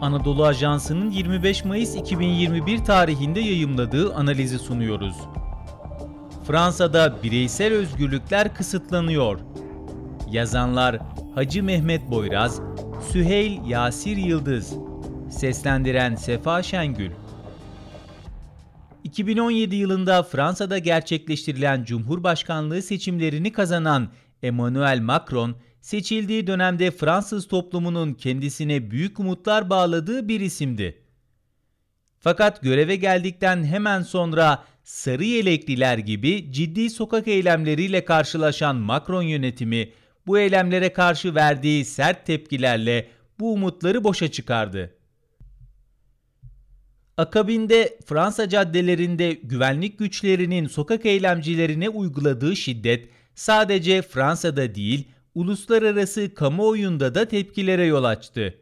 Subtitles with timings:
[0.00, 5.16] Anadolu Ajansı'nın 25 Mayıs 2021 tarihinde yayımladığı analizi sunuyoruz.
[6.46, 9.40] Fransa'da bireysel özgürlükler kısıtlanıyor.
[10.30, 10.98] Yazanlar
[11.34, 12.60] Hacı Mehmet Boyraz,
[13.12, 14.74] Süheyl Yasir Yıldız,
[15.30, 17.10] seslendiren Sefa Şengül.
[19.04, 24.08] 2017 yılında Fransa'da gerçekleştirilen Cumhurbaşkanlığı seçimlerini kazanan
[24.42, 25.56] Emmanuel Macron,
[25.86, 31.02] seçildiği dönemde Fransız toplumunun kendisine büyük umutlar bağladığı bir isimdi.
[32.18, 39.92] Fakat göreve geldikten hemen sonra sarı yelekliler gibi ciddi sokak eylemleriyle karşılaşan Macron yönetimi
[40.26, 43.08] bu eylemlere karşı verdiği sert tepkilerle
[43.40, 44.94] bu umutları boşa çıkardı.
[47.16, 57.28] Akabinde Fransa caddelerinde güvenlik güçlerinin sokak eylemcilerine uyguladığı şiddet sadece Fransa'da değil, uluslararası kamuoyunda da
[57.28, 58.54] tepkilere yol açtı.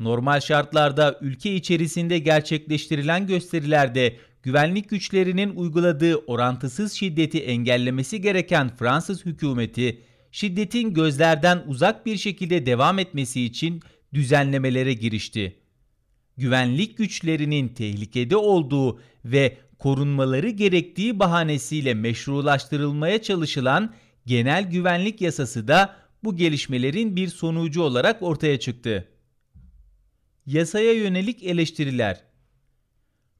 [0.00, 10.02] Normal şartlarda ülke içerisinde gerçekleştirilen gösterilerde güvenlik güçlerinin uyguladığı orantısız şiddeti engellemesi gereken Fransız hükümeti,
[10.32, 13.80] şiddetin gözlerden uzak bir şekilde devam etmesi için
[14.14, 15.56] düzenlemelere girişti.
[16.36, 23.94] Güvenlik güçlerinin tehlikede olduğu ve korunmaları gerektiği bahanesiyle meşrulaştırılmaya çalışılan
[24.28, 29.08] Genel Güvenlik Yasası da bu gelişmelerin bir sonucu olarak ortaya çıktı.
[30.46, 32.24] Yasaya yönelik eleştiriler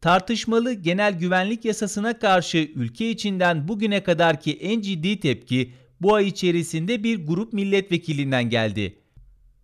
[0.00, 7.04] Tartışmalı Genel Güvenlik Yasasına karşı ülke içinden bugüne kadarki en ciddi tepki bu ay içerisinde
[7.04, 8.98] bir grup milletvekilinden geldi.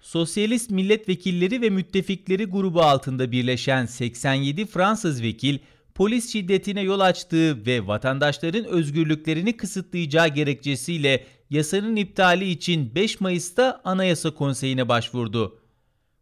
[0.00, 5.58] Sosyalist milletvekilleri ve müttefikleri grubu altında birleşen 87 Fransız vekil,
[5.94, 14.30] polis şiddetine yol açtığı ve vatandaşların özgürlüklerini kısıtlayacağı gerekçesiyle yasanın iptali için 5 Mayıs'ta Anayasa
[14.30, 15.58] Konseyi'ne başvurdu.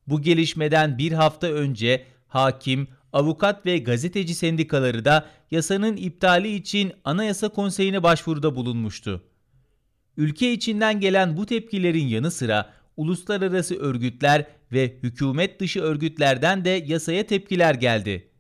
[0.07, 7.49] Bu gelişmeden bir hafta önce hakim, avukat ve gazeteci sendikaları da yasanın iptali için Anayasa
[7.49, 9.23] Konseyi'ne başvuruda bulunmuştu.
[10.17, 17.27] Ülke içinden gelen bu tepkilerin yanı sıra uluslararası örgütler ve hükümet dışı örgütlerden de yasaya
[17.27, 18.32] tepkiler geldi.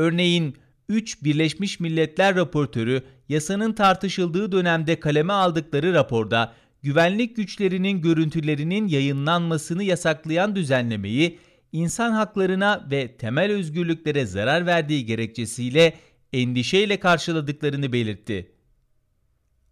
[0.00, 0.56] Örneğin
[0.88, 6.52] 3 Birleşmiş Milletler raportörü yasanın tartışıldığı dönemde kaleme aldıkları raporda
[6.82, 11.38] güvenlik güçlerinin görüntülerinin yayınlanmasını yasaklayan düzenlemeyi
[11.72, 15.94] insan haklarına ve temel özgürlüklere zarar verdiği gerekçesiyle
[16.32, 18.52] endişeyle karşıladıklarını belirtti.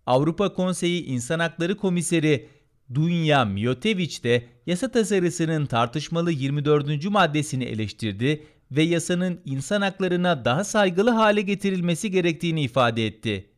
[0.06, 2.48] Avrupa Konseyi İnsan Hakları Komiseri
[2.94, 7.10] Dunya Miyoteviç de yasa tasarısının tartışmalı 24.
[7.10, 13.50] maddesini eleştirdi ve yasanın insan haklarına daha saygılı hale getirilmesi gerektiğini ifade etti.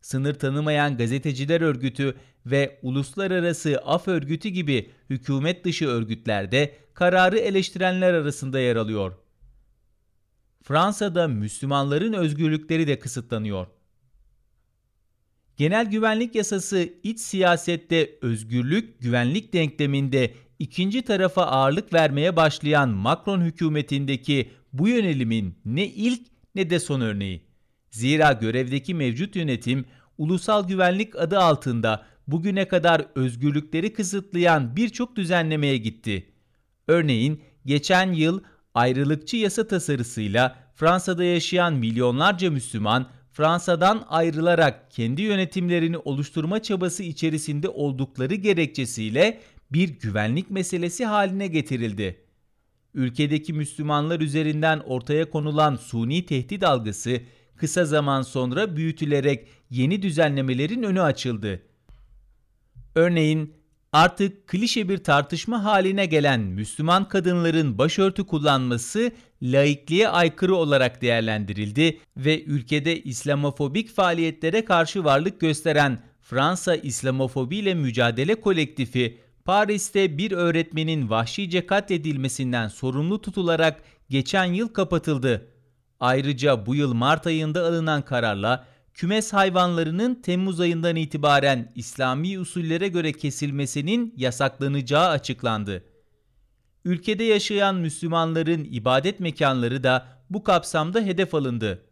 [0.00, 2.16] Sınır tanımayan gazeteciler örgütü
[2.46, 9.12] ve uluslararası af örgütü gibi hükümet dışı örgütlerde kararı eleştirenler arasında yer alıyor.
[10.62, 13.66] Fransa'da Müslümanların özgürlükleri de kısıtlanıyor.
[15.56, 24.50] Genel güvenlik yasası iç siyasette özgürlük güvenlik denkleminde ikinci tarafa ağırlık vermeye başlayan Macron hükümetindeki
[24.72, 26.20] bu yönelimin ne ilk
[26.54, 27.44] ne de son örneği.
[27.90, 29.84] Zira görevdeki mevcut yönetim
[30.18, 36.32] ulusal güvenlik adı altında bugüne kadar özgürlükleri kısıtlayan birçok düzenlemeye gitti.
[36.88, 38.40] Örneğin geçen yıl
[38.74, 48.34] ayrılıkçı yasa tasarısıyla Fransa'da yaşayan milyonlarca Müslüman Fransa'dan ayrılarak kendi yönetimlerini oluşturma çabası içerisinde oldukları
[48.34, 49.40] gerekçesiyle
[49.74, 52.20] bir güvenlik meselesi haline getirildi.
[52.94, 57.20] Ülkedeki Müslümanlar üzerinden ortaya konulan suni tehdit algısı
[57.56, 61.62] kısa zaman sonra büyütülerek yeni düzenlemelerin önü açıldı.
[62.94, 63.54] Örneğin
[63.92, 69.12] artık klişe bir tartışma haline gelen Müslüman kadınların başörtü kullanması
[69.42, 78.34] laikliğe aykırı olarak değerlendirildi ve ülkede İslamofobik faaliyetlere karşı varlık gösteren Fransa İslamofobi ile Mücadele
[78.34, 85.46] Kolektifi, Paris'te bir öğretmenin vahşice katledilmesinden sorumlu tutularak geçen yıl kapatıldı.
[86.00, 93.12] Ayrıca bu yıl Mart ayında alınan kararla kümes hayvanlarının Temmuz ayından itibaren İslami usullere göre
[93.12, 95.84] kesilmesinin yasaklanacağı açıklandı.
[96.84, 101.82] Ülkede yaşayan Müslümanların ibadet mekanları da bu kapsamda hedef alındı.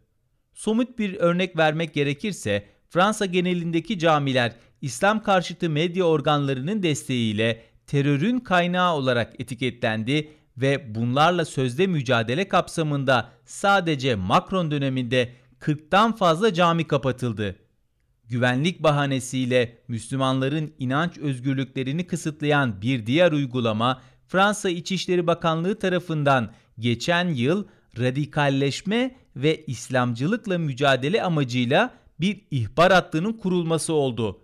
[0.54, 8.94] Somut bir örnek vermek gerekirse Fransa genelindeki camiler İslam karşıtı medya organlarının desteğiyle terörün kaynağı
[8.94, 17.56] olarak etiketlendi ve bunlarla sözde mücadele kapsamında sadece Macron döneminde 40'tan fazla cami kapatıldı.
[18.28, 27.66] Güvenlik bahanesiyle Müslümanların inanç özgürlüklerini kısıtlayan bir diğer uygulama Fransa İçişleri Bakanlığı tarafından geçen yıl
[27.98, 34.41] radikalleşme ve İslamcılıkla mücadele amacıyla bir ihbar hattının kurulması oldu.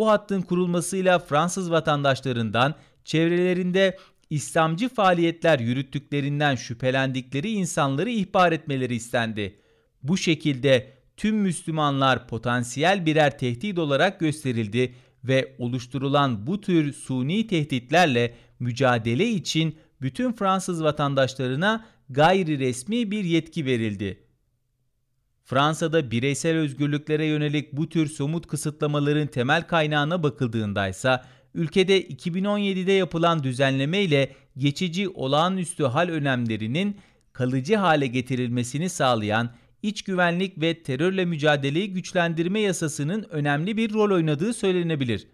[0.00, 2.74] Bu hattın kurulmasıyla Fransız vatandaşlarından
[3.04, 3.98] çevrelerinde
[4.30, 9.60] İslamcı faaliyetler yürüttüklerinden şüphelendikleri insanları ihbar etmeleri istendi.
[10.02, 14.94] Bu şekilde tüm Müslümanlar potansiyel birer tehdit olarak gösterildi
[15.24, 23.66] ve oluşturulan bu tür suni tehditlerle mücadele için bütün Fransız vatandaşlarına gayri resmi bir yetki
[23.66, 24.29] verildi.
[25.50, 31.20] Fransa'da bireysel özgürlüklere yönelik bu tür somut kısıtlamaların temel kaynağına bakıldığında ise
[31.54, 36.96] ülkede 2017'de yapılan düzenleme ile geçici olağanüstü hal önemlerinin
[37.32, 39.50] kalıcı hale getirilmesini sağlayan
[39.82, 45.26] iç güvenlik ve terörle mücadeleyi güçlendirme yasasının önemli bir rol oynadığı söylenebilir.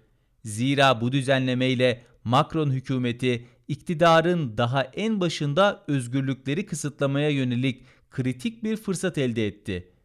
[0.44, 8.76] Zira bu düzenleme ile Macron hükümeti iktidarın daha en başında özgürlükleri kısıtlamaya yönelik kritik bir
[8.76, 9.95] fırsat elde etti.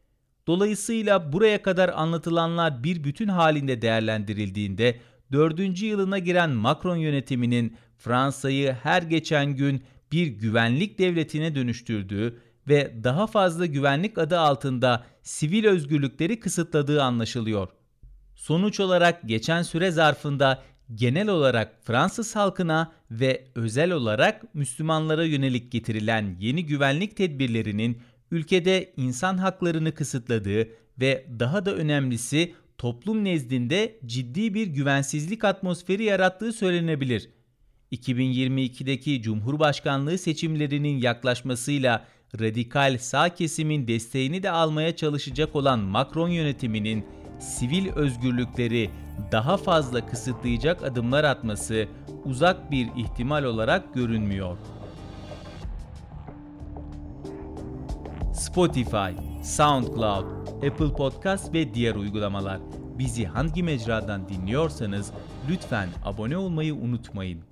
[0.52, 5.00] Dolayısıyla buraya kadar anlatılanlar bir bütün halinde değerlendirildiğinde
[5.32, 5.82] 4.
[5.82, 13.66] yılına giren Macron yönetiminin Fransa'yı her geçen gün bir güvenlik devletine dönüştürdüğü ve daha fazla
[13.66, 17.68] güvenlik adı altında sivil özgürlükleri kısıtladığı anlaşılıyor.
[18.36, 20.64] Sonuç olarak geçen süre zarfında
[20.96, 28.02] genel olarak Fransız halkına ve özel olarak Müslümanlara yönelik getirilen yeni güvenlik tedbirlerinin
[28.32, 30.68] ülkede insan haklarını kısıtladığı
[31.00, 37.30] ve daha da önemlisi toplum nezdinde ciddi bir güvensizlik atmosferi yarattığı söylenebilir.
[37.92, 42.06] 2022'deki Cumhurbaşkanlığı seçimlerinin yaklaşmasıyla
[42.40, 47.06] radikal sağ kesimin desteğini de almaya çalışacak olan Macron yönetiminin
[47.40, 48.90] sivil özgürlükleri
[49.32, 51.88] daha fazla kısıtlayacak adımlar atması
[52.26, 54.58] uzak bir ihtimal olarak görünmüyor.
[58.34, 59.14] Spotify,
[59.44, 60.26] SoundCloud,
[60.68, 62.60] Apple Podcast ve diğer uygulamalar.
[63.00, 65.12] Bizi hangi mecradan dinliyorsanız
[65.50, 67.51] lütfen abone olmayı unutmayın.